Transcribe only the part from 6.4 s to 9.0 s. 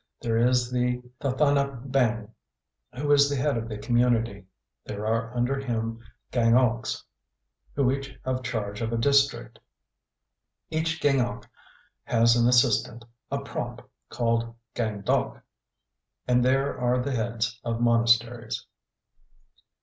oks, who each have charge of a